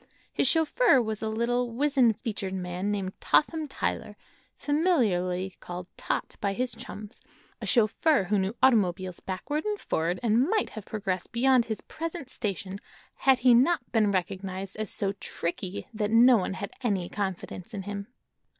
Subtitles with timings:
[0.33, 4.17] His chauffeur was a little, wizen featured man named Totham Tyler,
[4.57, 7.21] familiarly called "Tot" by his chums,
[7.61, 12.31] a chauffeur who knew automobiles backward and forward and might have progressed beyond his present
[12.31, 12.79] station
[13.13, 17.83] had he not been recognized as so "tricky" that no one had any confidence in
[17.83, 18.07] him.